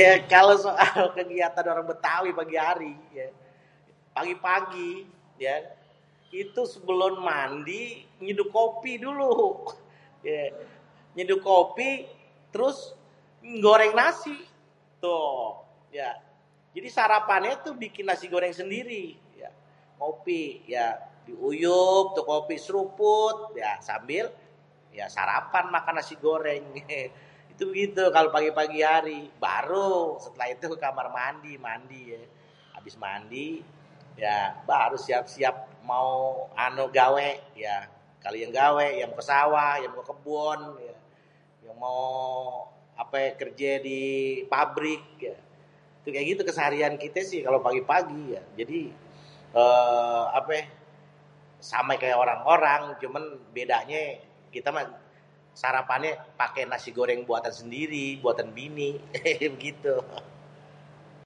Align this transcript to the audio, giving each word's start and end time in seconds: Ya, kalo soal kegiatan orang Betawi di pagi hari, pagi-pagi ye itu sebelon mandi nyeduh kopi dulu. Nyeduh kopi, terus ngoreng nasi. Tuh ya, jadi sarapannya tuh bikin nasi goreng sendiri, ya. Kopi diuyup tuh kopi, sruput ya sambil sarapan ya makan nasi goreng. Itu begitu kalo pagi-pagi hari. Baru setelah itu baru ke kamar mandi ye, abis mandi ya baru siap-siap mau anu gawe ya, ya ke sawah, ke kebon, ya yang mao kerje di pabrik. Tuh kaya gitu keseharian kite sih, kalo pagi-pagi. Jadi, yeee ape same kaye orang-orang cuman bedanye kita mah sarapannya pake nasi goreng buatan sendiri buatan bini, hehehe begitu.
Ya, 0.00 0.12
kalo 0.32 0.52
soal 0.64 1.04
kegiatan 1.18 1.64
orang 1.72 1.86
Betawi 1.92 2.28
di 2.34 2.34
pagi 2.40 2.56
hari, 2.66 2.92
pagi-pagi 4.16 4.92
ye 5.44 5.56
itu 6.42 6.62
sebelon 6.72 7.16
mandi 7.28 7.84
nyeduh 8.24 8.48
kopi 8.56 8.92
dulu. 9.04 9.34
Nyeduh 11.16 11.40
kopi, 11.48 11.90
terus 12.52 12.78
ngoreng 13.62 13.94
nasi. 14.00 14.34
Tuh 15.04 15.42
ya, 15.98 16.10
jadi 16.74 16.88
sarapannya 16.96 17.52
tuh 17.64 17.74
bikin 17.82 18.04
nasi 18.10 18.26
goreng 18.32 18.50
sendiri, 18.60 19.06
ya. 19.42 19.50
Kopi 20.00 20.42
diuyup 21.30 22.04
tuh 22.18 22.24
kopi, 22.30 22.54
sruput 22.66 23.36
ya 23.62 23.72
sambil 23.88 24.24
sarapan 25.16 25.64
ya 25.70 25.70
makan 25.74 25.94
nasi 25.98 26.14
goreng. 26.24 26.64
Itu 27.54 27.62
begitu 27.70 28.04
kalo 28.14 28.26
pagi-pagi 28.36 28.80
hari. 28.92 29.20
Baru 29.46 29.98
setelah 30.24 30.48
itu 30.54 30.64
baru 30.66 30.74
ke 30.74 30.82
kamar 30.86 31.06
mandi 31.62 32.00
ye, 32.12 32.22
abis 32.78 32.94
mandi 33.04 33.48
ya 34.26 34.36
baru 34.70 34.96
siap-siap 35.06 35.56
mau 35.90 36.10
anu 36.64 36.84
gawe 36.98 37.28
ya, 37.66 37.76
ya 38.18 39.06
ke 39.16 39.22
sawah, 39.30 39.74
ke 39.96 40.02
kebon, 40.08 40.60
ya 40.88 40.94
yang 41.66 41.76
mao 41.78 42.68
kerje 43.40 43.72
di 43.86 44.00
pabrik. 44.50 45.04
Tuh 46.04 46.10
kaya 46.14 46.24
gitu 46.30 46.42
keseharian 46.48 46.94
kite 47.00 47.22
sih, 47.30 47.40
kalo 47.46 47.56
pagi-pagi. 47.66 48.24
Jadi, 48.60 48.82
yeee 49.56 50.22
ape 50.38 50.58
same 51.70 51.96
kaye 52.00 52.12
orang-orang 52.22 52.98
cuman 53.02 53.24
bedanye 53.56 54.02
kita 54.54 54.68
mah 54.70 54.84
sarapannya 55.58 56.14
pake 56.38 56.68
nasi 56.70 56.92
goreng 56.94 57.24
buatan 57.26 57.50
sendiri 57.50 58.20
buatan 58.22 58.52
bini, 58.54 58.94
hehehe 59.16 59.48
begitu. 59.56 59.94